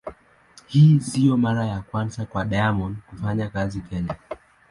Hii 0.67 0.99
sio 0.99 1.37
mara 1.37 1.65
ya 1.65 1.81
kwanza 1.81 2.25
kwa 2.25 2.45
Diamond 2.45 2.97
kufanya 3.09 3.49
kazi 3.49 3.81
Kenya. 3.81 4.15